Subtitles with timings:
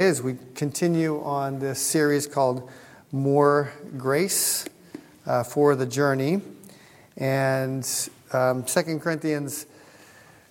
[0.00, 2.70] as we continue on this series called
[3.10, 4.64] More Grace
[5.26, 6.40] uh, for the Journey.
[7.16, 7.84] And
[8.32, 9.66] um, 2 Corinthians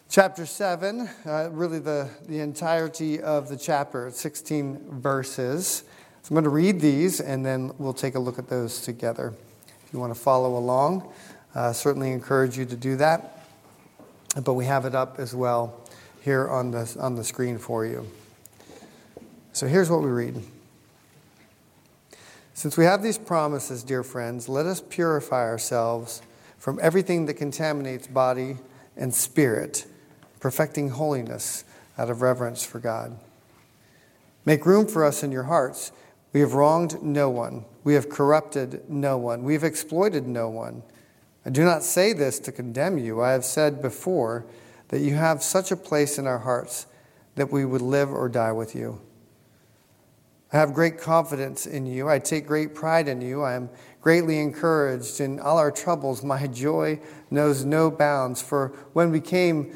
[0.10, 5.86] chapter 7, uh, really the, the entirety of the chapter, 16 verses.
[6.24, 9.34] So I'm going to read these and then we'll take a look at those together.
[9.86, 11.10] If you want to follow along,
[11.56, 13.48] uh, certainly encourage you to do that.
[14.44, 15.80] But we have it up as well
[16.20, 18.06] here on the, on the screen for you.
[19.58, 20.40] So here's what we read.
[22.54, 26.22] Since we have these promises, dear friends, let us purify ourselves
[26.60, 28.58] from everything that contaminates body
[28.96, 29.88] and spirit,
[30.40, 31.64] perfecting holiness
[31.98, 33.18] out of reverence for God.
[34.46, 35.92] Make room for us in your hearts.
[36.34, 37.66] We have wronged no one.
[37.84, 39.42] We have corrupted no one.
[39.42, 40.84] We have exploited no one.
[41.48, 43.24] I do not say this to condemn you.
[43.24, 44.46] I have said before
[44.90, 46.86] that you have such a place in our hearts
[47.34, 49.02] that we would live or die with you.
[50.52, 52.08] I have great confidence in you.
[52.08, 53.44] I take great pride in you.
[53.44, 55.20] I am greatly encouraged.
[55.20, 58.42] In all our troubles, my joy knows no bounds.
[58.42, 59.76] For when we came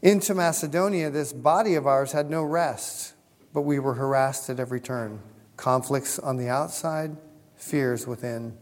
[0.00, 3.12] into Macedonia, this body of ours had no rest,
[3.52, 5.20] but we were harassed at every turn.
[5.58, 7.16] Conflicts on the outside,
[7.54, 8.56] fears within.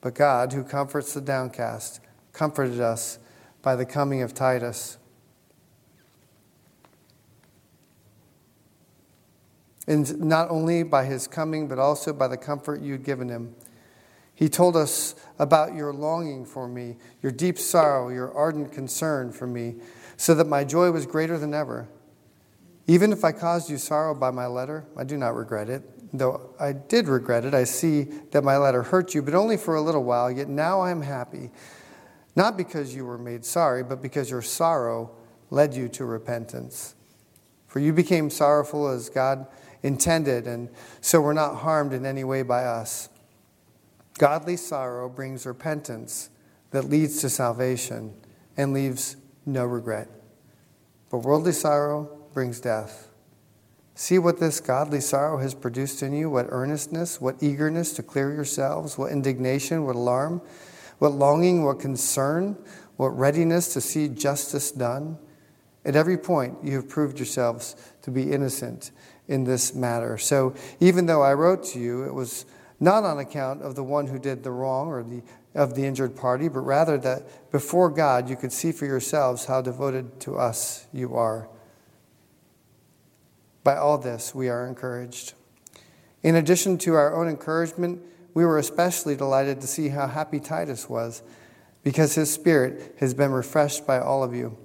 [0.00, 2.00] But God, who comforts the downcast,
[2.32, 3.18] comforted us
[3.60, 4.96] by the coming of Titus
[9.88, 13.54] and not only by his coming, but also by the comfort you'd given him.
[14.34, 19.46] He told us about your longing for me, your deep sorrow, your ardent concern for
[19.46, 19.76] me,
[20.16, 21.88] so that my joy was greater than ever.
[22.86, 25.82] Even if I caused you sorrow by my letter, I do not regret it.
[26.12, 29.74] Though I did regret it, I see that my letter hurt you, but only for
[29.74, 31.50] a little while, yet now I am happy.
[32.36, 35.10] Not because you were made sorry, but because your sorrow
[35.50, 36.94] led you to repentance.
[37.66, 39.46] For you became sorrowful as God
[39.82, 40.68] intended, and
[41.00, 43.08] so we're not harmed in any way by us.
[44.18, 46.30] Godly sorrow brings repentance
[46.70, 48.14] that leads to salvation
[48.56, 49.16] and leaves
[49.46, 50.08] no regret.
[51.10, 53.08] But worldly sorrow brings death.
[53.94, 58.32] See what this godly sorrow has produced in you what earnestness, what eagerness to clear
[58.32, 60.42] yourselves, what indignation, what alarm,
[60.98, 62.56] what longing, what concern,
[62.96, 65.18] what readiness to see justice done.
[65.84, 68.90] At every point, you have proved yourselves to be innocent
[69.28, 70.18] in this matter.
[70.18, 72.46] So even though I wrote to you, it was
[72.80, 75.22] not on account of the one who did the wrong or the,
[75.54, 79.60] of the injured party, but rather that before God you could see for yourselves how
[79.60, 81.48] devoted to us you are.
[83.64, 85.34] By all this, we are encouraged.
[86.22, 88.00] In addition to our own encouragement,
[88.32, 91.22] we were especially delighted to see how happy Titus was,
[91.82, 94.56] because his spirit has been refreshed by all of you.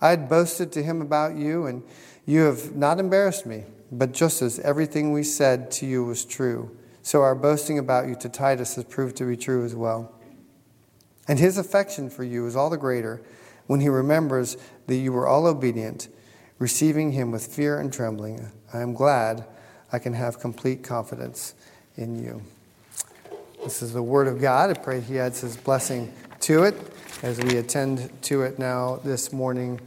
[0.00, 1.82] I had boasted to him about you, and
[2.26, 6.76] you have not embarrassed me, but just as everything we said to you was true,
[7.02, 10.12] so our boasting about you to Titus has proved to be true as well.
[11.28, 13.20] And his affection for you is all the greater
[13.66, 14.56] when he remembers
[14.86, 16.08] that you were all obedient,
[16.58, 18.50] receiving him with fear and trembling.
[18.72, 19.44] I am glad
[19.92, 21.54] I can have complete confidence
[21.96, 22.42] in you.
[23.62, 24.70] This is the word of God.
[24.70, 26.74] I pray he adds his blessing to it
[27.22, 29.80] as we attend to it now this morning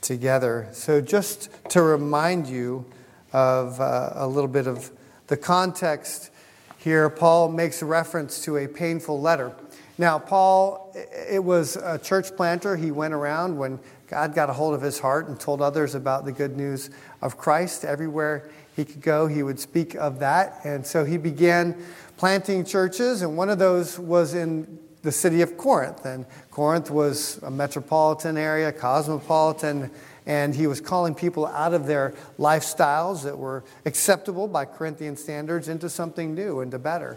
[0.00, 0.68] together.
[0.72, 2.84] So, just to remind you
[3.32, 4.90] of uh, a little bit of
[5.26, 6.30] the context
[6.78, 9.52] here, Paul makes a reference to a painful letter.
[9.98, 10.94] Now, Paul,
[11.28, 12.76] it was a church planter.
[12.76, 13.78] He went around when
[14.08, 16.90] God got a hold of his heart and told others about the good news
[17.20, 17.84] of Christ.
[17.84, 20.60] Everywhere he could go, he would speak of that.
[20.64, 21.76] And so he began
[22.16, 26.04] planting churches, and one of those was in the city of Corinth.
[26.04, 29.90] And Corinth was a metropolitan area, cosmopolitan,
[30.26, 35.68] and he was calling people out of their lifestyles that were acceptable by Corinthian standards
[35.68, 37.16] into something new, into better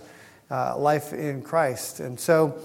[0.49, 1.99] uh, life in Christ.
[1.99, 2.57] And so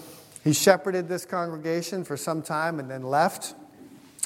[0.44, 3.54] he shepherded this congregation for some time and then left.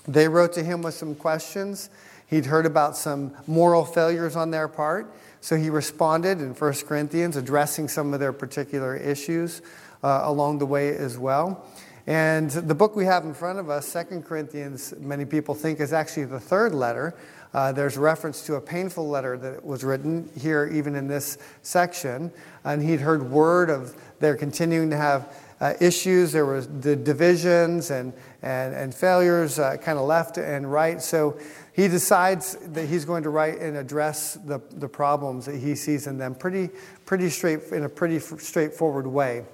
[0.06, 1.88] They wrote to him with some questions.
[2.26, 5.12] He'd heard about some moral failures on their part.
[5.40, 9.61] So he responded in 1 Corinthians, addressing some of their particular issues
[10.02, 11.66] uh, along the way as well.
[12.06, 15.93] And the book we have in front of us, Second Corinthians, many people think is
[15.93, 17.14] actually the third letter.
[17.54, 22.32] Uh, there's reference to a painful letter that was written here, even in this section.
[22.64, 26.32] And he'd heard word of they're continuing to have uh, issues.
[26.32, 28.12] There was the divisions and,
[28.43, 31.00] and, and failures, uh, kind of left and right.
[31.00, 31.38] So
[31.72, 36.06] he decides that he's going to write and address the, the problems that he sees
[36.06, 36.70] in them pretty,
[37.06, 39.44] pretty straight, in a pretty straightforward way.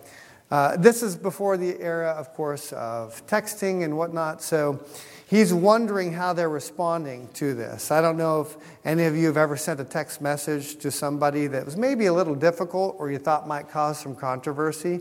[0.50, 4.42] Uh, this is before the era, of course, of texting and whatnot.
[4.42, 4.80] So
[5.28, 7.90] He's wondering how they're responding to this.
[7.90, 8.56] I don't know if
[8.86, 12.12] any of you have ever sent a text message to somebody that was maybe a
[12.14, 15.00] little difficult or you thought might cause some controversy,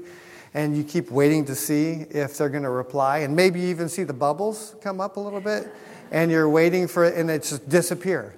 [0.53, 3.87] and you keep waiting to see if they're going to reply, and maybe you even
[3.87, 5.73] see the bubbles come up a little bit,
[6.11, 8.35] and you're waiting for it, and it just disappear.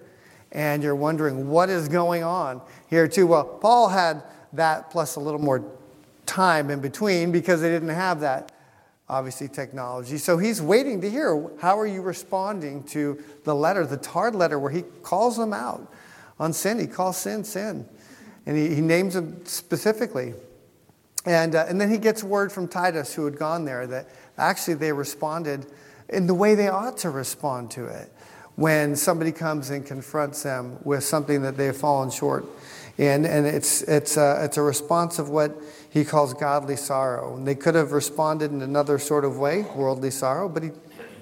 [0.52, 3.26] And you're wondering what is going on here, too.
[3.26, 4.22] Well, Paul had
[4.54, 5.66] that plus a little more
[6.30, 8.52] time in between because they didn't have that
[9.10, 10.18] obviously technology.
[10.20, 14.60] So he's waiting to hear how are you responding to the letter, the Tard letter,
[14.60, 15.92] where he calls them out
[16.40, 16.80] on sin.
[16.80, 17.88] He calls sin sin,
[18.46, 20.36] and he, he names them specifically.
[21.26, 24.76] And, uh, and then he gets word from Titus, who had gone there, that actually
[24.76, 25.66] they responded
[26.08, 28.14] in the way they ought to respond to it
[28.56, 32.46] when somebody comes and confronts them with something that they've fallen short
[33.00, 33.26] in.
[33.26, 35.58] And it's, it's, a, it's a response of what
[35.90, 37.36] he calls godly sorrow.
[37.36, 40.72] And they could have responded in another sort of way, worldly sorrow, but he,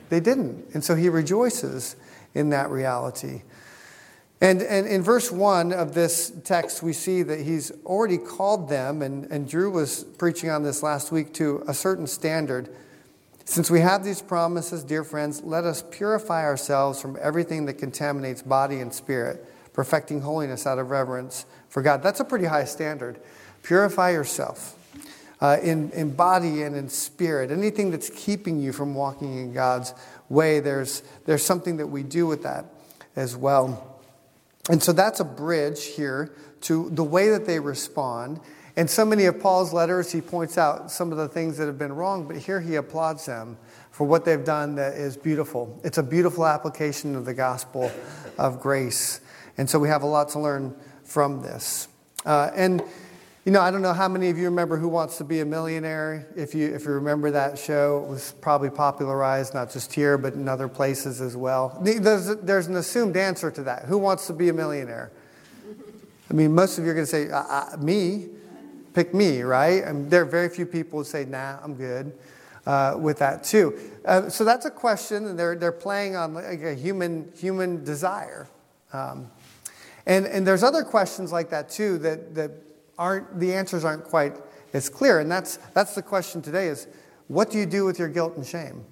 [0.10, 0.66] they didn't.
[0.74, 1.96] And so he rejoices
[2.34, 3.44] in that reality.
[4.42, 9.02] And, and in verse 1 of this text, we see that he's already called them,
[9.02, 12.70] and, and Drew was preaching on this last week, to a certain standard.
[13.46, 18.44] Since we have these promises, dear friends, let us purify ourselves from everything that contaminates
[18.44, 19.44] body and spirit,
[19.74, 22.04] perfecting holiness out of reverence for God.
[22.04, 23.20] That's a pretty high standard.
[23.64, 24.76] Purify yourself
[25.42, 27.52] uh, in, in body and in spirit.
[27.52, 29.94] Anything that's keeping you from walking in God's
[30.30, 32.66] way, there's, there's something that we do with that
[33.16, 34.00] as well.
[34.70, 38.40] And so that's a bridge here to the way that they respond.
[38.76, 41.78] In so many of Paul's letters, he points out some of the things that have
[41.78, 43.58] been wrong, but here he applauds them
[43.92, 45.80] for what they've done that is beautiful.
[45.84, 47.92] It's a beautiful application of the gospel
[48.38, 49.22] of grace.
[49.58, 50.76] And so we have a lot to learn
[51.08, 51.88] from this.
[52.26, 52.84] Uh, and
[53.46, 55.46] you know, I don't know how many of you remember Who Wants to Be a
[55.46, 56.28] Millionaire.
[56.36, 60.34] If you, if you remember that show, it was probably popularized not just here, but
[60.34, 61.80] in other places as well.
[61.82, 63.86] There's, there's an assumed answer to that.
[63.86, 65.14] Who wants to be a millionaire?
[66.30, 68.28] I mean, most of you are going to say, uh, me.
[68.94, 69.82] Pick me, right?
[69.82, 72.12] And there are very few people who say, nah, I'm good.
[72.66, 73.80] Uh, with that too.
[74.04, 78.50] Uh, so that's a question, and they're, they're playing on like a human, human desire.
[78.92, 79.32] Um,
[80.08, 82.52] and, and there's other questions like that too that, that
[82.98, 84.36] aren't, the answers aren't quite
[84.74, 85.20] as clear.
[85.20, 86.88] And that's, that's the question today is,
[87.28, 88.86] what do you do with your guilt and shame?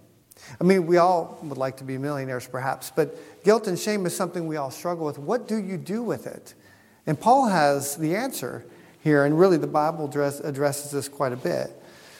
[0.59, 4.15] I mean, we all would like to be millionaires perhaps, but guilt and shame is
[4.15, 5.17] something we all struggle with.
[5.17, 6.53] What do you do with it?
[7.07, 8.65] And Paul has the answer
[8.99, 11.71] here, and really the Bible address, addresses this quite a bit.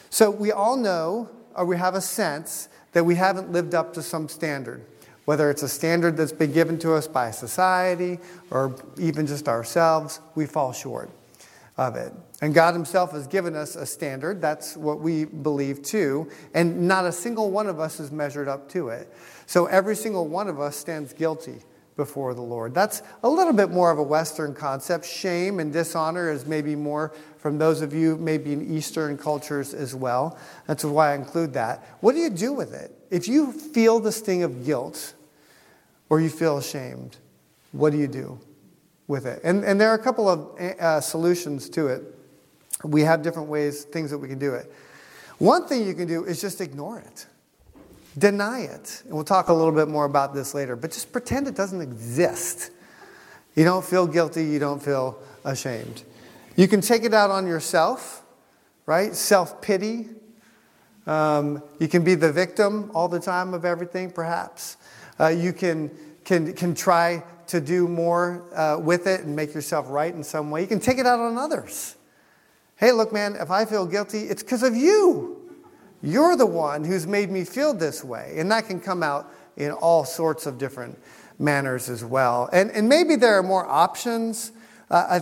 [0.09, 4.01] So we all know, or we have a sense, that we haven't lived up to
[4.01, 4.85] some standard,
[5.25, 8.19] whether it's a standard that's been given to us by society
[8.51, 11.09] or even just ourselves, we fall short
[11.77, 12.13] of it.
[12.41, 14.41] And God Himself has given us a standard.
[14.41, 16.29] That's what we believe too.
[16.53, 19.11] And not a single one of us is measured up to it.
[19.45, 21.59] So every single one of us stands guilty
[21.95, 22.73] before the Lord.
[22.73, 25.05] That's a little bit more of a Western concept.
[25.05, 29.95] Shame and dishonor is maybe more from those of you maybe in Eastern cultures as
[29.95, 30.37] well.
[30.67, 31.97] That's why I include that.
[32.01, 32.94] What do you do with it?
[33.09, 35.13] If you feel the sting of guilt
[36.09, 37.17] or you feel ashamed,
[37.71, 38.39] what do you do?
[39.07, 39.41] with it.
[39.43, 42.03] And, and there are a couple of uh, solutions to it.
[42.83, 44.71] We have different ways, things that we can do it.
[45.37, 47.25] One thing you can do is just ignore it,
[48.17, 49.01] deny it.
[49.05, 51.81] And we'll talk a little bit more about this later, but just pretend it doesn't
[51.81, 52.71] exist.
[53.55, 56.03] You don't feel guilty, you don't feel ashamed.
[56.55, 58.23] You can take it out on yourself,
[58.85, 59.13] right?
[59.13, 60.09] Self pity.
[61.07, 64.77] Um, you can be the victim all the time of everything, perhaps.
[65.19, 65.91] Uh, you can,
[66.23, 70.49] can, can try to do more uh, with it and make yourself right in some
[70.49, 70.61] way.
[70.61, 71.95] You can take it out on others.
[72.75, 75.41] Hey, look, man, if I feel guilty, it's because of you.
[76.01, 78.35] You're the one who's made me feel this way.
[78.37, 80.99] And that can come out in all sorts of different
[81.39, 82.49] manners as well.
[82.51, 84.51] And, and maybe there are more options.
[84.89, 85.19] Uh,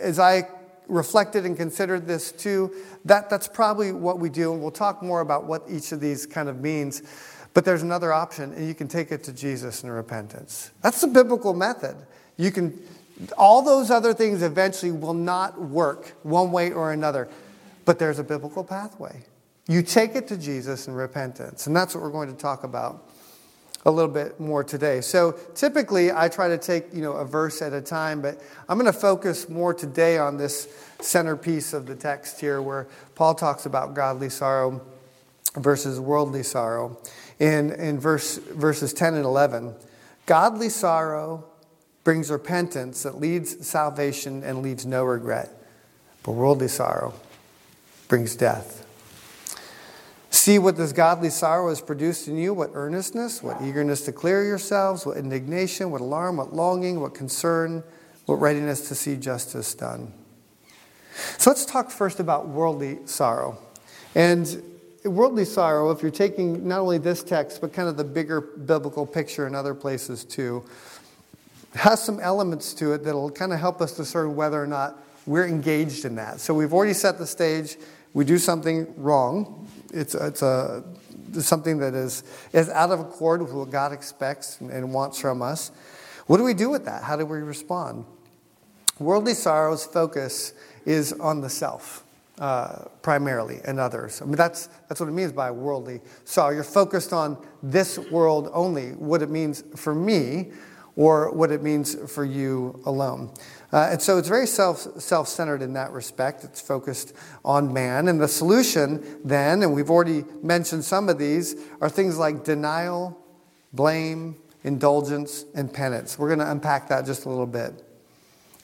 [0.00, 0.48] as I
[0.88, 4.52] reflected and considered this too, that, that's probably what we do.
[4.52, 7.02] And we'll talk more about what each of these kind of means.
[7.54, 10.70] But there's another option, and you can take it to Jesus in repentance.
[10.82, 11.96] That's the biblical method.
[12.36, 12.80] You can,
[13.36, 17.28] all those other things eventually will not work one way or another,
[17.84, 19.22] but there's a biblical pathway.
[19.66, 23.10] You take it to Jesus in repentance, and that's what we're going to talk about
[23.88, 25.00] a little bit more today.
[25.00, 28.78] So typically I try to take, you know, a verse at a time, but I'm
[28.78, 30.68] going to focus more today on this
[31.00, 34.82] centerpiece of the text here where Paul talks about godly sorrow
[35.54, 36.98] versus worldly sorrow
[37.38, 39.74] in, in verse, verses 10 and 11.
[40.26, 41.46] Godly sorrow
[42.04, 45.50] brings repentance that leads salvation and leaves no regret,
[46.22, 47.14] but worldly sorrow
[48.06, 48.77] brings death.
[50.48, 54.42] See what this godly sorrow has produced in you what earnestness, what eagerness to clear
[54.46, 57.84] yourselves, what indignation, what alarm, what longing, what concern,
[58.24, 60.10] what readiness to see justice done.
[61.36, 63.58] So let's talk first about worldly sorrow.
[64.14, 64.62] And
[65.04, 69.04] worldly sorrow, if you're taking not only this text, but kind of the bigger biblical
[69.04, 70.64] picture in other places too,
[71.74, 75.46] has some elements to it that'll kind of help us discern whether or not we're
[75.46, 76.40] engaged in that.
[76.40, 77.76] So we've already set the stage.
[78.14, 79.68] We do something wrong.
[79.92, 80.84] It's, it's a,
[81.32, 85.70] something that is, is out of accord with what God expects and wants from us.
[86.26, 87.02] What do we do with that?
[87.02, 88.04] How do we respond?
[88.98, 90.52] Worldly sorrow's focus
[90.84, 92.04] is on the self.
[92.38, 94.22] Uh, primarily and others.
[94.22, 96.54] I mean, that's, that's what it means by worldly sorrow.
[96.54, 100.52] You're focused on this world only, what it means for me,
[100.94, 103.32] or what it means for you alone.
[103.70, 106.42] Uh, and so it's very self self centered in that respect.
[106.44, 108.08] It's focused on man.
[108.08, 113.18] And the solution, then, and we've already mentioned some of these, are things like denial,
[113.72, 116.18] blame, indulgence, and penance.
[116.18, 117.84] We're going to unpack that just a little bit.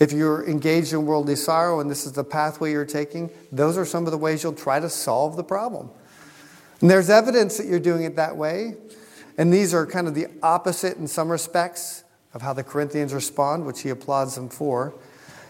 [0.00, 3.84] If you're engaged in worldly sorrow and this is the pathway you're taking, those are
[3.84, 5.90] some of the ways you'll try to solve the problem.
[6.80, 8.74] And there's evidence that you're doing it that way.
[9.38, 12.03] And these are kind of the opposite in some respects
[12.34, 14.94] of how the Corinthians respond, which he applauds them for.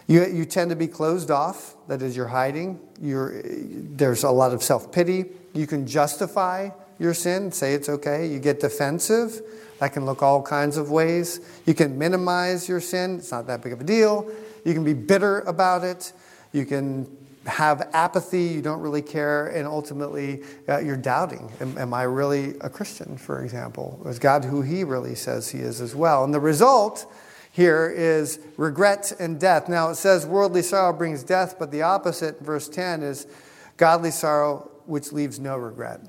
[0.06, 2.78] You, you tend to be closed off, that is, you're hiding.
[3.00, 5.24] You're, there's a lot of self pity.
[5.54, 8.26] You can justify your sin, say it's okay.
[8.26, 9.40] You get defensive.
[9.78, 11.40] That can look all kinds of ways.
[11.66, 14.30] You can minimize your sin, it's not that big of a deal.
[14.64, 16.12] You can be bitter about it.
[16.52, 17.04] You can
[17.46, 21.50] have apathy, you don't really care, and ultimately uh, you're doubting.
[21.60, 24.00] Am, am, I really a Christian, for example?
[24.06, 26.24] Is God who He really says He is as well?
[26.24, 27.10] And the result
[27.52, 29.68] here is regret and death.
[29.68, 33.26] Now it says worldly sorrow brings death, but the opposite, verse 10, is
[33.76, 36.00] godly sorrow which leaves no regret.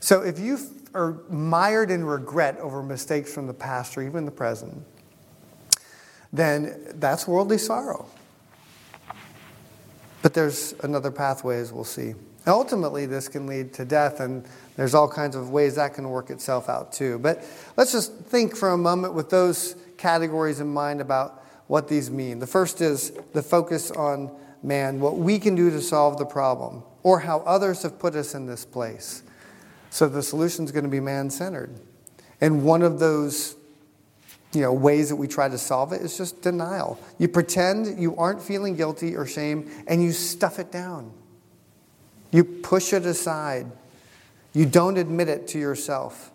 [0.00, 0.58] So if you
[0.94, 4.84] are mired in regret over mistakes from the past or even the present,
[6.32, 8.06] then that's worldly sorrow.
[10.24, 12.14] But there's another pathway, as we'll see.
[12.46, 14.42] ultimately, this can lead to death, and
[14.74, 17.18] there's all kinds of ways that can work itself out too.
[17.18, 17.44] But
[17.76, 22.38] let's just think for a moment with those categories in mind about what these mean.
[22.38, 26.84] The first is the focus on man, what we can do to solve the problem,
[27.02, 29.22] or how others have put us in this place.
[29.90, 31.78] So the solution is going to be man centered.
[32.40, 33.56] And one of those
[34.54, 36.98] you know, ways that we try to solve it is just denial.
[37.18, 41.12] You pretend you aren't feeling guilty or shame and you stuff it down.
[42.30, 43.66] You push it aside.
[44.52, 46.30] You don't admit it to yourself.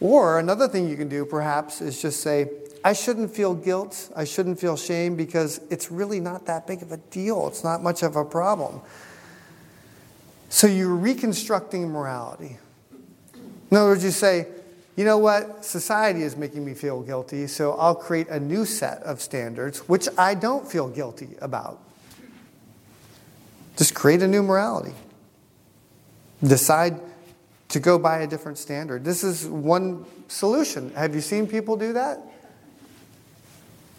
[0.00, 2.48] Or another thing you can do perhaps is just say,
[2.82, 4.10] I shouldn't feel guilt.
[4.16, 7.46] I shouldn't feel shame because it's really not that big of a deal.
[7.48, 8.80] It's not much of a problem.
[10.48, 12.56] So you're reconstructing morality.
[13.70, 14.48] In other words, you say,
[15.00, 15.64] you know what?
[15.64, 20.06] Society is making me feel guilty, so I'll create a new set of standards which
[20.18, 21.80] I don't feel guilty about.
[23.78, 24.92] Just create a new morality.
[26.44, 27.00] Decide
[27.70, 29.02] to go by a different standard.
[29.02, 30.92] This is one solution.
[30.92, 32.20] Have you seen people do that?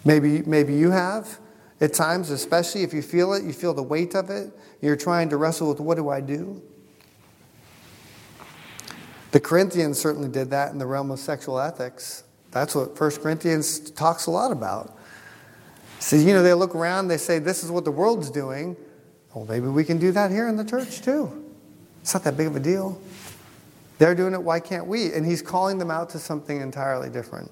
[0.06, 1.40] Maybe, maybe you have.
[1.80, 5.30] At times, especially if you feel it, you feel the weight of it, you're trying
[5.30, 6.62] to wrestle with what do I do?
[9.32, 12.24] The Corinthians certainly did that in the realm of sexual ethics.
[12.52, 14.98] That's what 1 Corinthians talks a lot about.
[16.00, 18.76] So, you know, they look around, they say, this is what the world's doing.
[19.34, 21.46] Well, maybe we can do that here in the church too.
[22.02, 23.00] It's not that big of a deal.
[24.00, 25.14] They're doing it, why can't we?
[25.14, 27.52] And he's calling them out to something entirely different.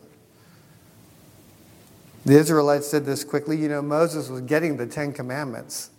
[2.25, 3.55] The Israelites did this quickly.
[3.55, 5.91] You know, Moses was getting the Ten Commandments,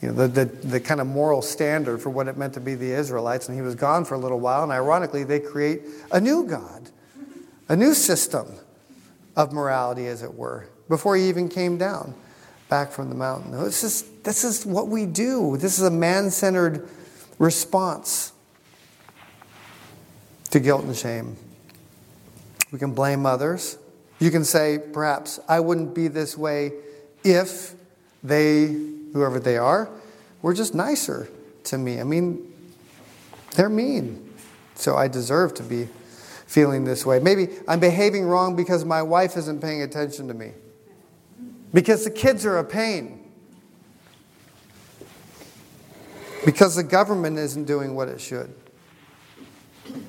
[0.00, 2.74] you know, the, the, the kind of moral standard for what it meant to be
[2.74, 4.62] the Israelites, and he was gone for a little while.
[4.62, 6.88] And ironically, they create a new God,
[7.68, 8.46] a new system
[9.36, 12.14] of morality, as it were, before he even came down
[12.68, 13.52] back from the mountain.
[13.52, 15.56] This is, this is what we do.
[15.56, 16.88] This is a man centered
[17.38, 18.32] response
[20.50, 21.36] to guilt and shame.
[22.72, 23.76] We can blame others.
[24.20, 26.72] You can say, perhaps, I wouldn't be this way
[27.24, 27.74] if
[28.22, 28.76] they,
[29.12, 29.90] whoever they are,
[30.42, 31.28] were just nicer
[31.64, 32.00] to me.
[32.00, 32.52] I mean,
[33.56, 34.32] they're mean.
[34.74, 35.88] So I deserve to be
[36.46, 37.20] feeling this way.
[37.20, 40.52] Maybe I'm behaving wrong because my wife isn't paying attention to me,
[41.72, 43.30] because the kids are a pain,
[46.44, 48.52] because the government isn't doing what it should,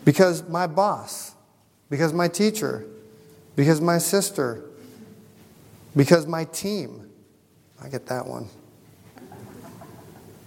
[0.05, 1.35] because my boss,
[1.89, 2.85] because my teacher,
[3.55, 4.63] because my sister,
[5.95, 7.09] because my team.
[7.83, 8.47] I get that one.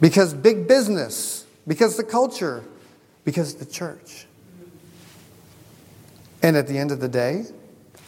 [0.01, 2.65] Because big business, because the culture,
[3.25, 4.27] because the church.
[6.43, 7.45] And at the end of the day,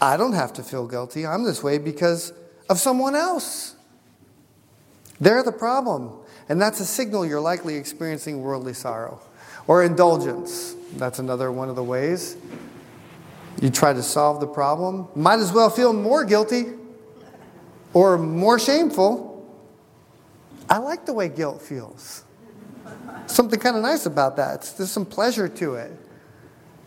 [0.00, 1.26] I don't have to feel guilty.
[1.26, 2.32] I'm this way because
[2.68, 3.76] of someone else.
[5.20, 6.12] They're the problem.
[6.48, 9.20] And that's a signal you're likely experiencing worldly sorrow
[9.66, 10.74] or indulgence.
[10.96, 12.36] That's another one of the ways.
[13.60, 16.66] You try to solve the problem, might as well feel more guilty
[17.94, 19.35] or more shameful.
[20.68, 22.24] I like the way guilt feels.
[23.26, 24.72] Something kind of nice about that.
[24.76, 25.92] There's some pleasure to it.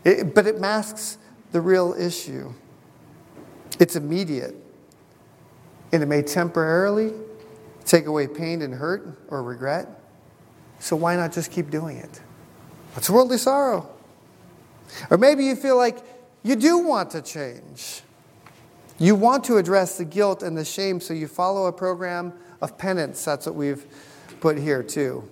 [0.04, 0.36] it.
[0.36, 1.18] But it masks
[1.52, 2.54] the real issue.
[3.80, 4.56] It's immediate.
[5.92, 7.14] And it may temporarily
[7.86, 9.88] take away pain and hurt or regret.
[10.80, 12.22] So why not just keep doing it?
[12.96, 13.90] That's worldly sorrow.
[15.10, 16.00] Or maybe you feel like
[16.44, 18.02] you do want to change.
[18.98, 22.78] You want to address the guilt and the shame, so you follow a program of
[22.78, 23.24] penance.
[23.24, 23.86] That's what we've
[24.40, 25.30] put here, too.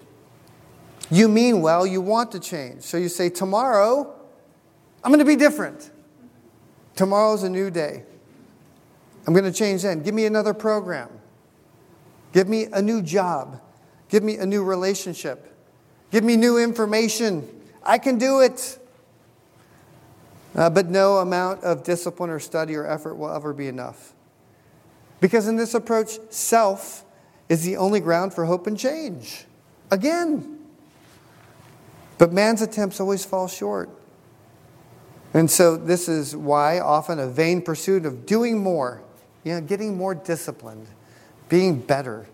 [1.10, 2.84] You mean well, you want to change.
[2.84, 4.13] So you say, Tomorrow,
[5.03, 5.91] I'm going to be different.
[6.96, 8.03] Tomorrow's a new day.
[9.25, 10.03] I'm going to change then.
[10.03, 11.10] Give me another program.
[12.34, 13.62] Give me a new job.
[14.10, 15.53] Give me a new relationship.
[16.12, 17.48] Give me new information.
[17.84, 18.79] I can do it.
[20.55, 24.13] Uh, but no amount of discipline or study or effort will ever be enough.
[25.19, 27.03] Because in this approach, self
[27.50, 29.46] is the only ground for hope and change.
[29.92, 30.60] Again.
[32.18, 33.89] But man's attempts always fall short.
[35.34, 39.04] And so, this is why often a vain pursuit of doing more,
[39.44, 40.88] you know, getting more disciplined,
[41.48, 42.27] being better,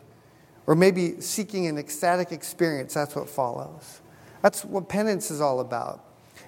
[0.67, 4.01] or maybe seeking an ecstatic experience, that's what follows.
[4.41, 6.02] That's what penance is all about.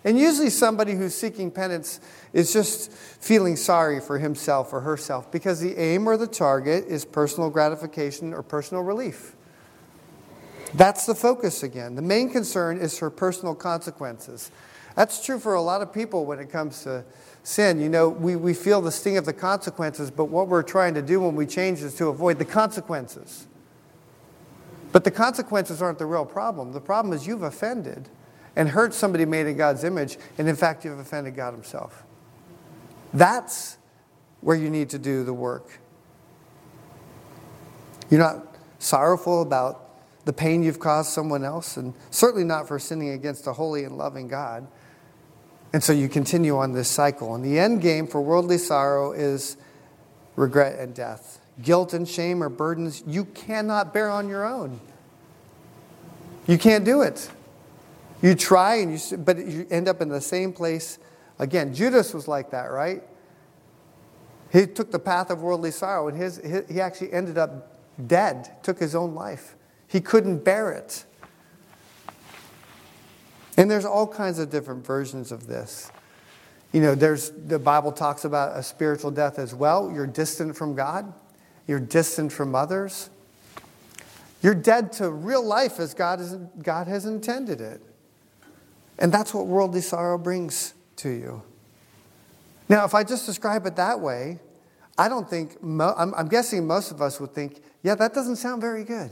[0.06, 2.00] And usually, somebody who's seeking penance
[2.32, 7.04] is just feeling sorry for himself or herself because the aim or the target is
[7.04, 9.36] personal gratification or personal relief.
[10.76, 11.96] That's the focus again.
[11.96, 14.52] The main concern is for personal consequences.
[14.96, 17.04] That's true for a lot of people when it comes to
[17.42, 17.80] sin.
[17.80, 21.02] You know, we, we feel the sting of the consequences, but what we're trying to
[21.02, 23.48] do when we change is to avoid the consequences.
[24.92, 26.74] But the consequences aren't the real problem.
[26.74, 28.08] The problem is you've offended
[28.56, 32.04] and hurt somebody made in God's image, and in fact, you've offended God Himself.
[33.14, 33.78] That's
[34.42, 35.80] where you need to do the work.
[38.10, 39.82] You're not sorrowful about
[40.26, 43.98] the pain you've caused someone else, and certainly not for sinning against a holy and
[43.98, 44.68] loving God.
[45.74, 47.36] And so you continue on this cycle.
[47.36, 49.58] And the end game for worldly sorrow is
[50.36, 51.42] regret and death.
[51.62, 54.80] Guilt and shame are burdens you cannot bear on your own.
[56.48, 57.30] You can't do it.
[58.22, 61.00] You try, and you, but you end up in the same place
[61.40, 61.74] again.
[61.74, 63.04] Judas was like that, right?
[64.52, 68.64] He took the path of worldly sorrow, and his, his, he actually ended up dead,
[68.64, 69.56] took his own life.
[69.88, 71.06] He couldn't bear it.
[73.58, 75.92] And there's all kinds of different versions of this.
[76.72, 79.92] You know, there's the Bible talks about a spiritual death as well.
[79.94, 81.14] You're distant from God,
[81.68, 83.10] you're distant from others.
[84.42, 87.82] You're dead to real life as God, is, God has intended it.
[88.98, 91.42] And that's what worldly sorrow brings to you.
[92.70, 94.40] Now, if I just describe it that way,
[94.98, 98.38] I don't think, mo- I'm, I'm, guessing most of us would think, yeah, that doesn't
[98.38, 99.12] sound very good.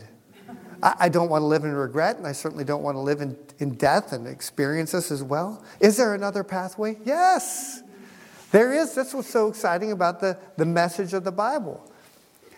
[0.82, 3.22] I, I don't want to live in regret, and I certainly don't want to live
[3.22, 5.64] in, in death and experience this as well.
[5.80, 6.98] Is there another pathway?
[7.04, 7.84] Yes,
[8.52, 8.96] there is.
[8.96, 11.90] That's what's so exciting about the, the message of the Bible.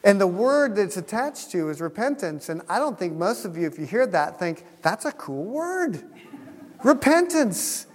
[0.04, 2.50] And the word that's attached to is repentance.
[2.50, 5.46] And I don't think most of you, if you hear that, think, that's a cool
[5.46, 6.04] word.
[6.86, 7.88] Repentance.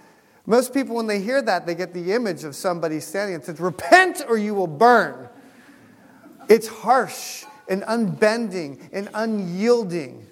[0.45, 3.57] Most people, when they hear that, they get the image of somebody standing and says,
[3.57, 5.29] Repent or you will burn.
[6.49, 10.27] It's harsh and unbending and unyielding.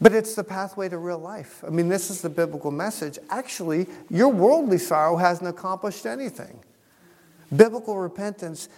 [0.00, 1.62] But it's the pathway to real life.
[1.66, 3.18] I mean, this is the biblical message.
[3.28, 6.60] Actually, your worldly sorrow hasn't accomplished anything.
[7.54, 8.70] Biblical repentance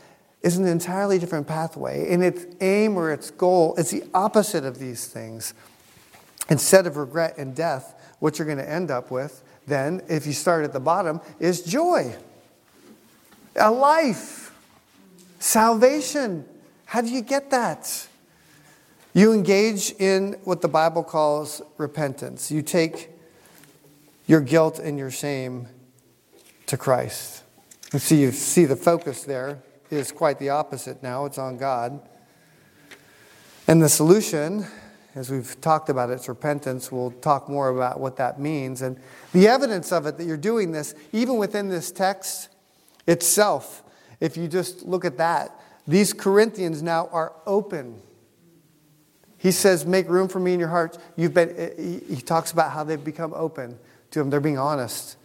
[0.42, 4.80] is an entirely different pathway, and its aim or its goal is the opposite of
[4.80, 5.54] these things.
[6.48, 10.32] Instead of regret and death, what you're going to end up with then, if you
[10.32, 12.14] start at the bottom, is joy,
[13.56, 14.52] a life,
[15.38, 16.44] salvation.
[16.86, 18.08] How do you get that?
[19.14, 22.50] You engage in what the Bible calls repentance.
[22.50, 23.10] You take
[24.26, 25.68] your guilt and your shame
[26.66, 27.44] to Christ.
[27.92, 29.58] You see, you see the focus there
[29.90, 31.26] is quite the opposite now.
[31.26, 32.00] It's on God.
[33.66, 34.66] And the solution
[35.14, 38.82] as we've talked about its repentance, we'll talk more about what that means.
[38.82, 38.98] And
[39.32, 42.48] the evidence of it that you're doing this, even within this text
[43.06, 43.82] itself,
[44.20, 45.50] if you just look at that,
[45.86, 48.00] these Corinthians now are open.
[49.38, 50.98] He says, Make room for me in your hearts.
[51.16, 53.78] You've been, he talks about how they've become open
[54.12, 54.30] to Him.
[54.30, 55.16] They're being honest.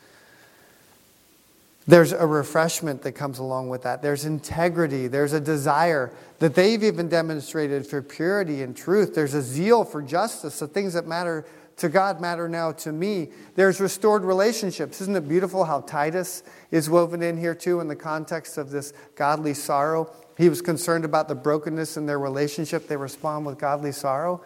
[1.88, 4.02] There's a refreshment that comes along with that.
[4.02, 5.08] There's integrity.
[5.08, 9.14] There's a desire that they've even demonstrated for purity and truth.
[9.14, 10.60] There's a zeal for justice.
[10.60, 11.46] The things that matter
[11.78, 13.30] to God matter now to me.
[13.56, 15.02] There's restored relationships.
[15.02, 18.94] Isn't it beautiful how Titus is woven in here too in the context of this
[19.16, 20.10] godly sorrow?
[20.38, 22.88] He was concerned about the brokenness in their relationship.
[22.88, 24.42] They respond with godly sorrow.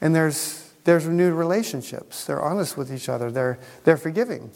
[0.00, 2.24] And there's, there's renewed relationships.
[2.24, 4.50] They're honest with each other, they're, they're forgiving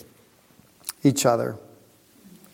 [1.02, 1.56] each other.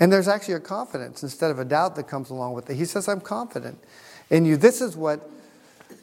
[0.00, 2.76] And there's actually a confidence instead of a doubt that comes along with it.
[2.76, 3.78] He says, I'm confident
[4.30, 4.56] in you.
[4.56, 5.28] This is what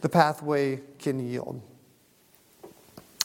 [0.02, 1.62] the pathway can yield.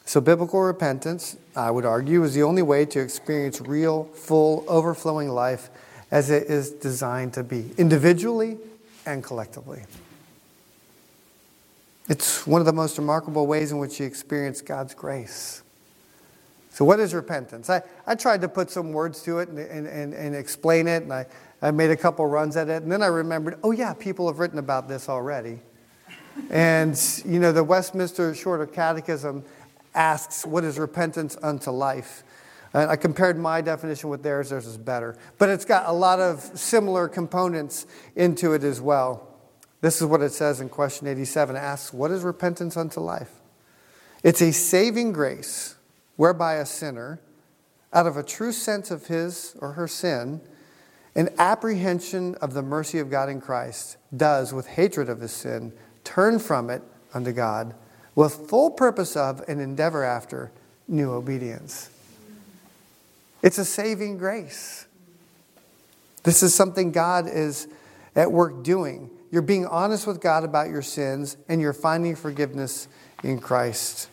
[0.04, 5.28] So, biblical repentance, I would argue, is the only way to experience real, full, overflowing
[5.28, 5.70] life
[6.10, 8.58] as it is designed to be, individually
[9.06, 9.84] and collectively.
[12.08, 15.62] It's one of the most remarkable ways in which you experience God's grace.
[16.70, 17.68] So, what is repentance?
[17.68, 21.12] I, I tried to put some words to it and, and, and, explain it, and
[21.12, 21.26] I,
[21.60, 24.38] I made a couple runs at it, and then I remembered oh, yeah, people have
[24.38, 25.58] written about this already.
[26.50, 29.44] and, you know, the Westminster Shorter Catechism
[29.94, 32.22] asks, What is repentance unto life?
[32.72, 35.16] And I compared my definition with theirs, theirs is better.
[35.38, 39.26] But it's got a lot of similar components into it as well.
[39.80, 41.56] This is what it says in question 87.
[41.56, 43.32] It asks, What is repentance unto life?
[44.22, 45.74] It's a saving grace
[46.20, 47.18] whereby a sinner,
[47.94, 50.38] out of a true sense of his or her sin,
[51.16, 55.72] an apprehension of the mercy of God in Christ, does, with hatred of his sin,
[56.04, 56.82] turn from it
[57.14, 57.74] unto God
[58.14, 60.52] with full purpose of and endeavor after
[60.86, 61.88] new obedience.
[63.42, 64.84] It's a saving grace.
[66.24, 67.66] This is something God is
[68.14, 69.08] at work doing.
[69.30, 72.88] You're being honest with God about your sins and you're finding forgiveness
[73.22, 74.09] in Christ.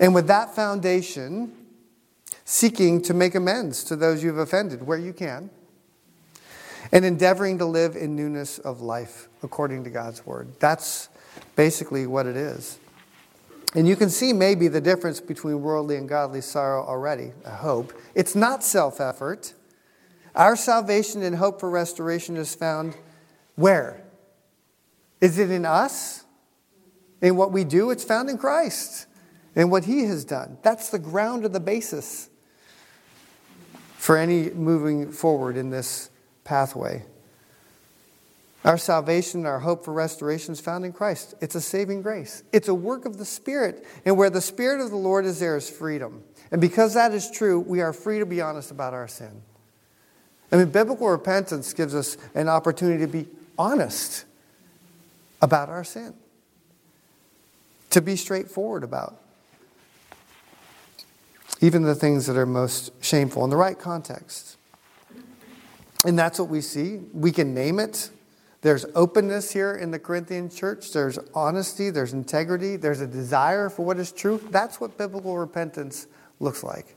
[0.00, 1.52] And with that foundation,
[2.44, 5.50] seeking to make amends to those you've offended where you can,
[6.92, 10.48] and endeavoring to live in newness of life according to God's word.
[10.60, 11.08] That's
[11.56, 12.78] basically what it is.
[13.74, 17.92] And you can see maybe the difference between worldly and godly sorrow already, I hope.
[18.14, 19.52] It's not self effort.
[20.34, 22.96] Our salvation and hope for restoration is found
[23.56, 24.02] where?
[25.20, 26.24] Is it in us?
[27.20, 27.90] In what we do?
[27.90, 29.07] It's found in Christ
[29.56, 30.58] and what He has done.
[30.62, 32.28] That's the ground or the basis
[33.96, 36.10] for any moving forward in this
[36.44, 37.04] pathway.
[38.64, 41.34] Our salvation, our hope for restoration is found in Christ.
[41.40, 42.42] It's a saving grace.
[42.52, 43.86] It's a work of the Spirit.
[44.04, 46.22] And where the Spirit of the Lord is, there is freedom.
[46.50, 49.42] And because that is true, we are free to be honest about our sin.
[50.50, 54.24] I mean, biblical repentance gives us an opportunity to be honest
[55.42, 56.14] about our sin,
[57.90, 59.20] to be straightforward about
[61.60, 64.56] even the things that are most shameful in the right context.
[66.04, 67.00] And that's what we see.
[67.12, 68.10] We can name it.
[68.60, 70.92] There's openness here in the Corinthian church.
[70.92, 71.90] There's honesty.
[71.90, 72.76] There's integrity.
[72.76, 74.40] There's a desire for what is true.
[74.50, 76.06] That's what biblical repentance
[76.40, 76.96] looks like.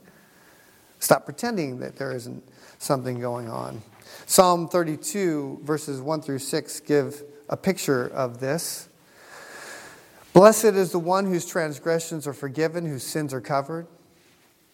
[0.98, 2.44] Stop pretending that there isn't
[2.78, 3.82] something going on.
[4.26, 8.88] Psalm 32, verses 1 through 6, give a picture of this.
[10.32, 13.86] Blessed is the one whose transgressions are forgiven, whose sins are covered.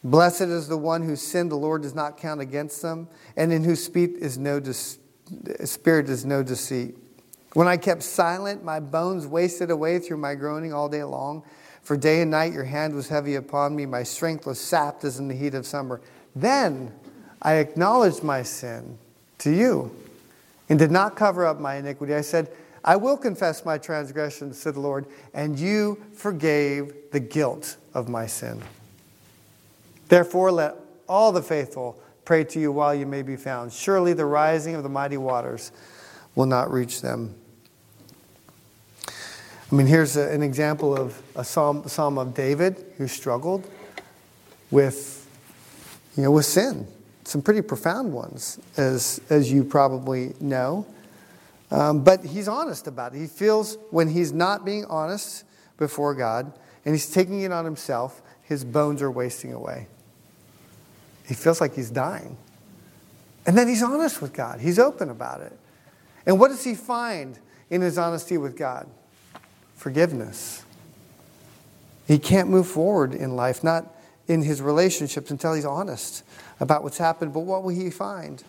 [0.04, 3.64] Blessed is the one whose sin the Lord does not count against them, and in
[3.64, 4.60] whose speech is no
[5.64, 6.96] spirit is no deceit.
[7.54, 11.42] When I kept silent, my bones wasted away through my groaning all day long.
[11.82, 15.18] For day and night your hand was heavy upon me, my strength was sapped as
[15.18, 16.00] in the heat of summer.
[16.36, 16.92] Then
[17.40, 18.98] I acknowledged my sin
[19.38, 19.94] to you
[20.68, 22.14] and did not cover up my iniquity.
[22.14, 22.50] I said,
[22.84, 28.26] I will confess my transgressions, said the Lord, and you forgave the guilt of my
[28.26, 28.62] sin.
[30.08, 30.74] Therefore, let
[31.08, 33.72] all the faithful pray to you while you may be found.
[33.72, 35.72] Surely the rising of the mighty waters
[36.34, 37.34] will not reach them.
[39.70, 43.68] I mean, here's a, an example of a psalm, psalm of David who struggled
[44.70, 45.26] with,
[46.16, 46.86] you know, with sin.
[47.24, 50.86] Some pretty profound ones, as, as you probably know.
[51.70, 53.18] Um, but he's honest about it.
[53.18, 55.44] He feels when he's not being honest
[55.76, 56.50] before God
[56.86, 59.86] and he's taking it on himself, his bones are wasting away.
[61.28, 62.36] He feels like he's dying.
[63.46, 65.56] And then he's honest with God, he's open about it.
[66.26, 67.38] And what does he find
[67.70, 68.88] in his honesty with God?
[69.76, 70.64] Forgiveness.
[72.06, 73.94] He can't move forward in life, not
[74.26, 76.24] in his relationships, until he's honest
[76.60, 77.32] about what's happened.
[77.32, 78.42] But what will he find?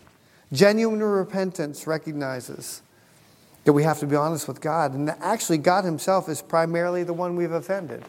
[0.52, 2.82] Genuine repentance recognizes
[3.65, 4.94] that we have to be honest with God.
[4.94, 8.04] And that actually, God himself is primarily the one we've offended.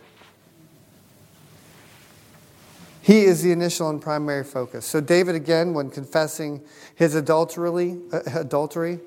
[3.10, 4.86] He is the initial and primary focus.
[4.86, 6.62] So, David, again, when confessing
[6.94, 9.00] his adultery, uh, adultery,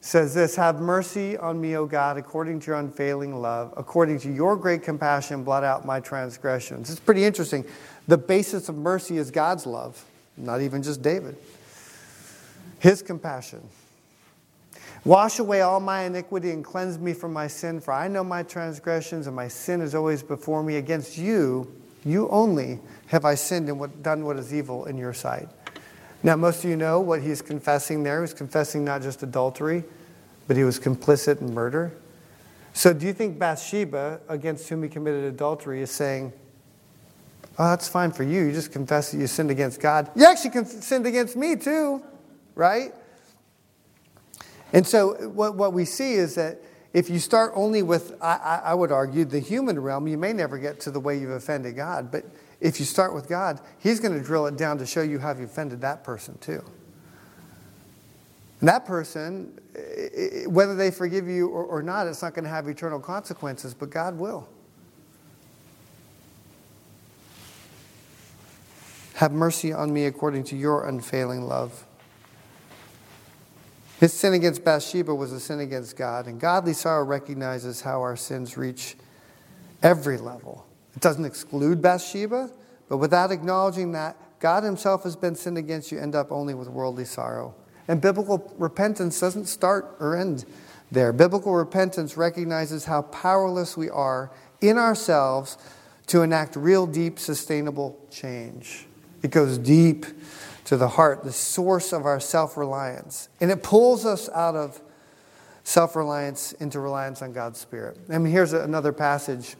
[0.00, 3.74] says this Have mercy on me, O God, according to your unfailing love.
[3.76, 6.88] According to your great compassion, blot out my transgressions.
[6.88, 7.66] It's pretty interesting.
[8.08, 10.02] The basis of mercy is God's love,
[10.38, 11.36] not even just David.
[12.78, 13.60] His compassion.
[15.04, 18.44] Wash away all my iniquity and cleanse me from my sin, for I know my
[18.44, 20.76] transgressions, and my sin is always before me.
[20.76, 21.70] Against you,
[22.06, 25.48] you only, have I sinned and what, done what is evil in your sight.
[26.22, 28.20] Now, most of you know what he's confessing there.
[28.20, 29.84] He's confessing not just adultery,
[30.46, 31.92] but he was complicit in murder.
[32.72, 36.32] So, do you think Bathsheba, against whom he committed adultery, is saying,
[37.58, 38.44] Oh, that's fine for you.
[38.44, 40.10] You just confess that you sinned against God.
[40.14, 42.02] You actually sinned against me, too,
[42.54, 42.94] right?
[44.72, 46.60] And so, what, what we see is that
[46.96, 50.56] if you start only with, I, I would argue, the human realm, you may never
[50.56, 52.10] get to the way you've offended God.
[52.10, 52.24] But
[52.58, 55.34] if you start with God, He's going to drill it down to show you how
[55.34, 56.64] you offended that person, too.
[58.60, 59.60] And that person,
[60.46, 63.90] whether they forgive you or, or not, it's not going to have eternal consequences, but
[63.90, 64.48] God will.
[69.16, 71.85] Have mercy on me according to your unfailing love.
[73.98, 78.16] His sin against Bathsheba was a sin against God, and godly sorrow recognizes how our
[78.16, 78.96] sins reach
[79.82, 80.66] every level.
[80.94, 82.50] It doesn't exclude Bathsheba,
[82.88, 86.68] but without acknowledging that God Himself has been sinned against, you end up only with
[86.68, 87.54] worldly sorrow.
[87.88, 90.44] And biblical repentance doesn't start or end
[90.90, 91.12] there.
[91.12, 94.30] Biblical repentance recognizes how powerless we are
[94.60, 95.56] in ourselves
[96.08, 98.86] to enact real, deep, sustainable change.
[99.22, 100.06] It goes deep
[100.66, 103.28] to the heart, the source of our self reliance.
[103.40, 104.80] And it pulls us out of
[105.64, 108.08] self reliance into reliance on God's Spirit.
[108.08, 109.56] Mean, here's another passage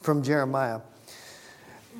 [0.00, 0.80] from Jeremiah,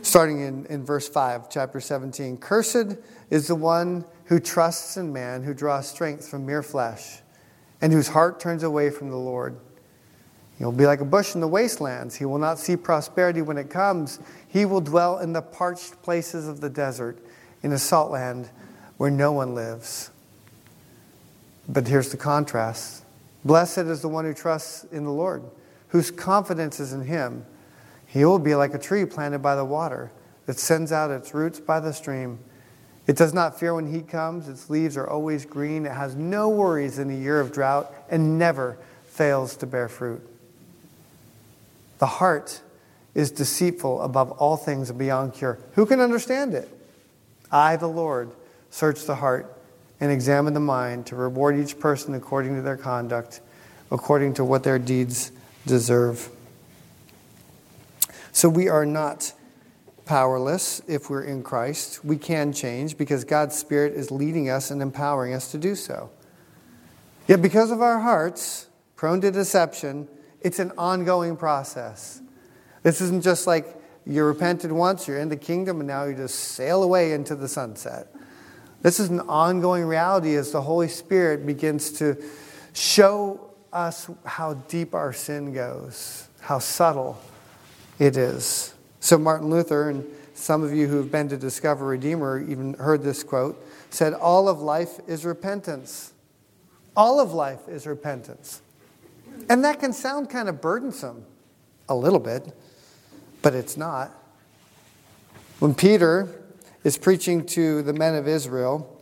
[0.02, 2.38] starting in, in verse 5, chapter 17.
[2.38, 2.96] Cursed
[3.30, 7.20] is the one who trusts in man, who draws strength from mere flesh,
[7.82, 9.58] and whose heart turns away from the Lord.
[10.58, 12.14] He'll be like a bush in the wastelands.
[12.14, 14.18] He will not see prosperity when it comes.
[14.48, 17.18] He will dwell in the parched places of the desert
[17.62, 18.48] in a salt land
[18.96, 20.10] where no one lives.
[21.68, 23.04] But here's the contrast
[23.44, 25.42] Blessed is the one who trusts in the Lord,
[25.88, 27.44] whose confidence is in him.
[28.06, 30.10] He will be like a tree planted by the water
[30.46, 32.38] that sends out its roots by the stream.
[33.06, 35.86] It does not fear when heat comes, its leaves are always green.
[35.86, 40.22] It has no worries in the year of drought and never fails to bear fruit.
[41.98, 42.60] The heart
[43.14, 45.58] is deceitful above all things and beyond cure.
[45.74, 46.68] Who can understand it?
[47.50, 48.30] I, the Lord,
[48.70, 49.56] search the heart
[50.00, 53.40] and examine the mind to reward each person according to their conduct,
[53.90, 55.32] according to what their deeds
[55.66, 56.28] deserve.
[58.32, 59.32] So we are not
[60.04, 62.04] powerless if we're in Christ.
[62.04, 66.10] We can change because God's Spirit is leading us and empowering us to do so.
[67.26, 70.08] Yet, because of our hearts, prone to deception,
[70.42, 72.20] it's an ongoing process.
[72.82, 73.74] This isn't just like
[74.06, 77.48] you repented once, you're in the kingdom, and now you just sail away into the
[77.48, 78.14] sunset.
[78.80, 82.16] This is an ongoing reality as the Holy Spirit begins to
[82.72, 87.20] show us how deep our sin goes, how subtle
[87.98, 88.74] it is.
[89.00, 93.02] So, Martin Luther, and some of you who have been to Discover Redeemer even heard
[93.02, 96.12] this quote, said, All of life is repentance.
[96.96, 98.62] All of life is repentance.
[99.48, 101.24] And that can sound kind of burdensome,
[101.88, 102.54] a little bit
[103.46, 104.10] but it's not.
[105.60, 106.42] When Peter
[106.82, 109.00] is preaching to the men of Israel,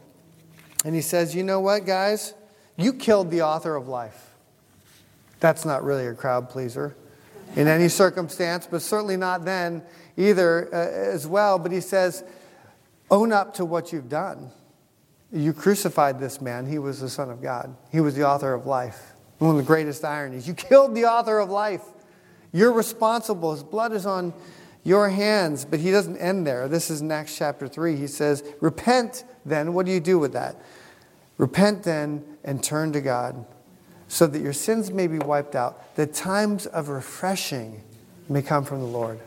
[0.84, 2.34] and he says, You know what, guys?
[2.76, 4.34] You killed the author of life.
[5.40, 6.94] That's not really a crowd pleaser
[7.56, 9.82] in any circumstance, but certainly not then
[10.18, 11.58] either uh, as well.
[11.58, 12.22] But he says,
[13.10, 14.50] Own up to what you've done.
[15.32, 16.66] You crucified this man.
[16.66, 19.14] He was the Son of God, he was the author of life.
[19.38, 20.46] One of the greatest ironies.
[20.46, 21.80] You killed the author of life.
[22.54, 23.52] You're responsible.
[23.52, 24.32] His blood is on
[24.84, 25.64] your hands.
[25.64, 26.68] But he doesn't end there.
[26.68, 27.96] This is in Acts chapter 3.
[27.96, 29.74] He says, Repent then.
[29.74, 30.56] What do you do with that?
[31.36, 33.44] Repent then and turn to God
[34.06, 37.82] so that your sins may be wiped out, that times of refreshing
[38.28, 39.18] may come from the Lord.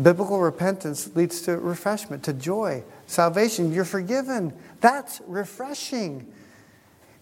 [0.00, 3.72] Biblical repentance leads to refreshment, to joy, salvation.
[3.72, 4.52] You're forgiven.
[4.82, 6.30] That's refreshing.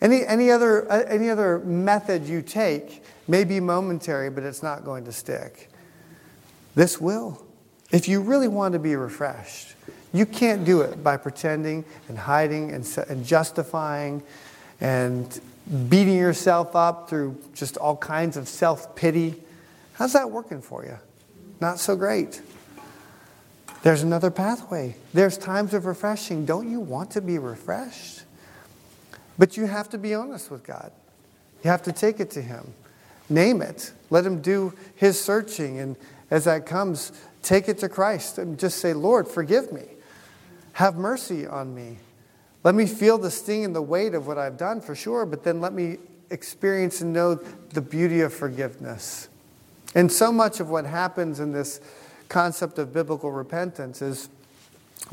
[0.00, 4.84] Any, any, other, uh, any other method you take may be momentary, but it's not
[4.84, 5.70] going to stick.
[6.74, 7.44] This will.
[7.90, 9.74] If you really want to be refreshed,
[10.12, 14.22] you can't do it by pretending and hiding and, and justifying
[14.80, 15.40] and
[15.88, 19.34] beating yourself up through just all kinds of self pity.
[19.94, 20.98] How's that working for you?
[21.60, 22.42] Not so great.
[23.82, 24.96] There's another pathway.
[25.12, 26.46] There's times of refreshing.
[26.46, 28.22] Don't you want to be refreshed?
[29.38, 30.90] But you have to be honest with God.
[31.62, 32.72] You have to take it to Him.
[33.28, 33.92] Name it.
[34.10, 35.78] Let Him do His searching.
[35.78, 35.96] And
[36.30, 39.84] as that comes, take it to Christ and just say, Lord, forgive me.
[40.74, 41.98] Have mercy on me.
[42.64, 45.44] Let me feel the sting and the weight of what I've done for sure, but
[45.44, 45.98] then let me
[46.30, 49.28] experience and know the beauty of forgiveness.
[49.94, 51.80] And so much of what happens in this
[52.28, 54.28] concept of biblical repentance is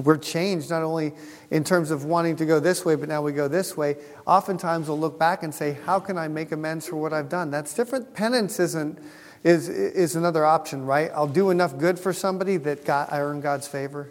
[0.05, 1.13] we're changed not only
[1.49, 3.97] in terms of wanting to go this way, but now we go this way.
[4.25, 7.51] Oftentimes we'll look back and say, How can I make amends for what I've done?
[7.51, 8.13] That's different.
[8.13, 8.99] Penance isn't
[9.43, 11.11] is, is another option, right?
[11.13, 14.09] I'll do enough good for somebody that God, I earn God's favor.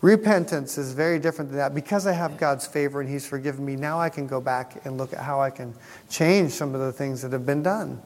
[0.00, 1.74] Repentance is very different than that.
[1.74, 4.96] Because I have God's favor and He's forgiven me, now I can go back and
[4.96, 5.74] look at how I can
[6.10, 8.00] change some of the things that have been done.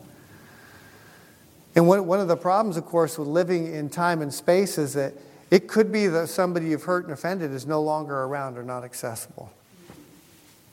[1.75, 4.95] And one, one of the problems, of course, with living in time and space is
[4.95, 5.15] that
[5.51, 8.85] it could be that somebody you've hurt and offended is no longer around or not
[8.85, 9.53] accessible.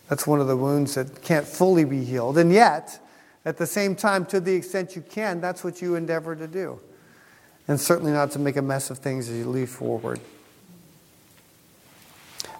[0.09, 2.37] That's one of the wounds that can't fully be healed.
[2.37, 2.99] And yet,
[3.45, 6.79] at the same time, to the extent you can, that's what you endeavor to do.
[7.67, 10.19] And certainly not to make a mess of things as you leave forward.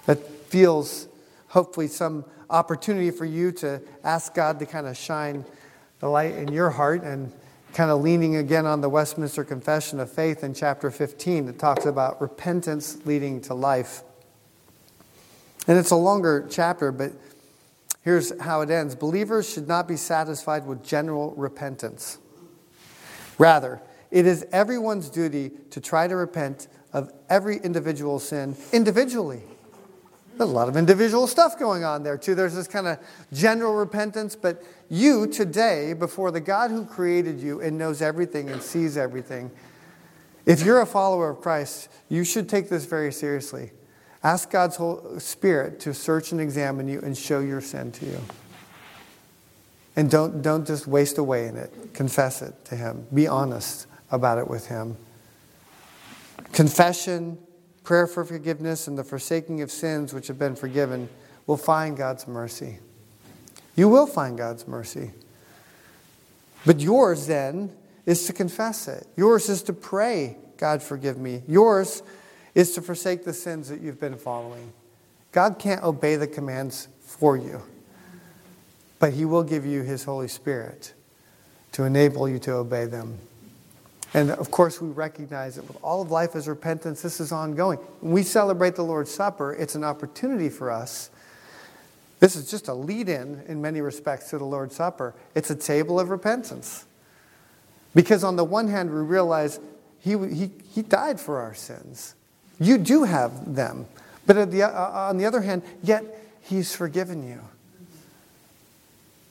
[0.06, 1.08] That feels
[1.48, 5.46] hopefully some opportunity for you to ask God to kind of shine
[6.00, 7.32] the light in your heart and
[7.74, 11.86] kind of leaning again on the Westminster Confession of Faith in chapter 15 that talks
[11.86, 14.04] about repentance leading to life.
[15.68, 17.14] And it's a longer chapter, but
[18.04, 22.20] here's how it ends Believers should not be satisfied with general repentance.
[23.40, 23.82] Rather,
[24.12, 29.42] it is everyone's duty to try to repent of every individual sin individually
[30.38, 32.34] there's a lot of individual stuff going on there, too.
[32.36, 33.00] There's this kind of
[33.32, 38.62] general repentance, but you today, before the God who created you and knows everything and
[38.62, 39.52] sees everything,
[40.46, 43.72] if you're a follower of Christ, you should take this very seriously.
[44.24, 48.20] Ask God's Holy Spirit to search and examine you and show your sin to you.
[49.96, 51.94] And don't, don't just waste away in it.
[51.94, 53.06] Confess it to Him.
[53.14, 54.98] Be honest about it with Him.
[56.52, 57.38] Confession
[57.84, 61.10] prayer for forgiveness and the forsaking of sins which have been forgiven
[61.46, 62.80] will find God's mercy.
[63.76, 65.12] You will find God's mercy.
[66.66, 67.72] But yours then
[68.06, 69.08] is to confess it.
[69.18, 71.42] Yours is to pray, God, forgive me.
[71.48, 72.04] Yours
[72.56, 74.72] is to forsake the sins that you've been following.
[75.32, 77.62] God can't obey the commands for you,
[79.00, 80.94] but He will give you His Holy Spirit
[81.74, 83.18] to enable you to obey them.
[84.14, 87.80] And of course, we recognize that with all of life as repentance, this is ongoing.
[88.02, 91.10] When we celebrate the Lord's Supper, it's an opportunity for us.
[92.20, 95.16] This is just a lead in, in many respects, to the Lord's Supper.
[95.36, 96.86] It's a table of repentance.
[97.96, 99.60] Because on the one hand, we realize
[100.00, 102.16] he, he, he died for our sins.
[102.60, 103.88] You do have them.
[104.26, 106.04] But the, uh, on the other hand, yet
[106.42, 107.42] he's forgiven you.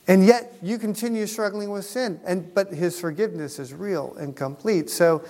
[0.09, 2.21] And yet you continue struggling with sin.
[2.25, 4.91] And, but his forgiveness is real and complete.
[4.91, 5.25] So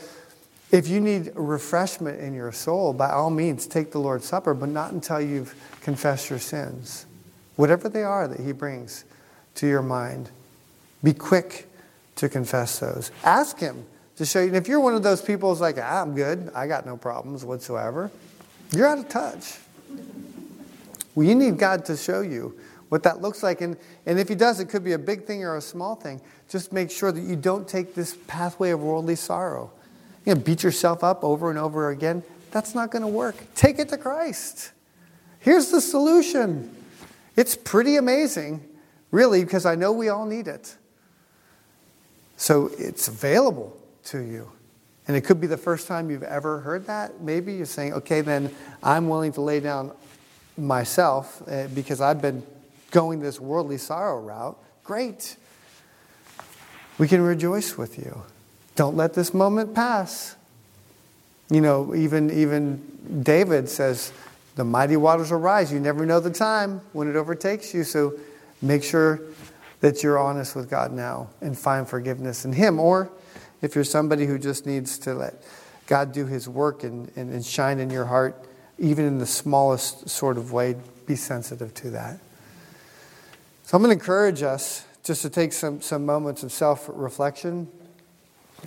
[0.71, 4.71] if you need refreshment in your soul, by all means, take the Lord's Supper, but
[4.71, 7.05] not until you've confessed your sins,
[7.57, 9.05] whatever they are that he brings
[9.57, 10.31] to your mind.
[11.05, 11.69] Be quick
[12.17, 13.11] to confess those.
[13.25, 13.85] Ask him
[14.17, 14.49] to show you.
[14.49, 16.97] And if you're one of those people who's like, ah, I'm good, I got no
[16.97, 18.11] problems whatsoever,
[18.71, 19.59] you're out of touch.
[21.15, 22.59] Well, you need God to show you
[22.93, 23.63] what that looks like.
[23.63, 26.21] And, and if he does, it could be a big thing or a small thing.
[26.51, 29.73] Just make sure that you don't take this pathway of worldly sorrow.
[30.27, 32.23] You know, beat yourself up over and over again.
[32.51, 33.35] That's not going to work.
[33.55, 34.73] Take it to Christ.
[35.39, 36.71] Here's the solution.
[37.35, 38.63] It's pretty amazing,
[39.11, 40.77] really, because I know we all need it.
[42.37, 43.75] So it's available
[44.05, 44.53] to you.
[45.09, 47.23] And it could be the first time you've ever heard that.
[47.23, 49.93] Maybe you're saying, okay, then I'm willing to lay down
[50.59, 52.43] myself uh, because I've been
[52.93, 55.37] going this worldly sorrow route, great.
[56.99, 58.23] We can rejoice with you.
[58.77, 60.37] Don't let this moment pass.
[61.51, 64.13] You know, even, even David says,
[64.55, 65.73] the mighty waters will rise.
[65.73, 67.85] You never know the time when it overtakes you.
[67.85, 68.15] So
[68.61, 69.21] make sure
[69.81, 72.79] that you're honest with God now and find forgiveness in Him.
[72.79, 73.11] Or
[73.63, 75.43] if you're somebody who just needs to let
[75.87, 78.47] God do His work and, and, and shine in your heart,
[78.79, 80.77] even in the smallest sort of way,
[81.07, 82.19] be sensitive to that.
[83.73, 87.67] So I'm going to encourage us just to take some, some moments of self reflection.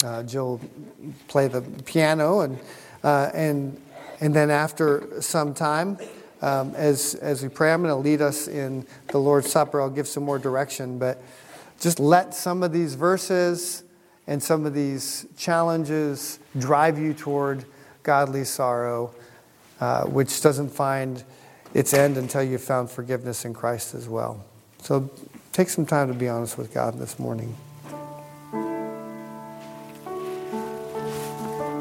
[0.03, 0.59] Uh, Jill
[1.27, 2.57] play the piano, and,
[3.03, 3.79] uh, and,
[4.19, 5.99] and then after some time,
[6.41, 9.79] um, as, as we pray, I'm going to lead us in the Lord's Supper.
[9.79, 11.21] I'll give some more direction, but
[11.79, 13.83] just let some of these verses
[14.25, 17.63] and some of these challenges drive you toward
[18.01, 19.13] godly sorrow,
[19.79, 21.23] uh, which doesn't find
[21.75, 24.43] its end until you've found forgiveness in Christ as well.
[24.85, 25.09] So
[25.51, 27.55] take some time to be honest with God this morning.